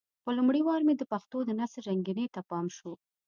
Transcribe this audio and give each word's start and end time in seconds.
په 0.23 0.29
لومړي 0.37 0.61
وار 0.63 0.81
مې 0.87 0.93
د 0.97 1.03
پښتو 1.11 1.37
د 1.45 1.49
نثر 1.59 1.81
رنګينۍ 1.89 2.27
ته 2.35 2.41
پام 2.49 2.65
شو. 2.77 2.91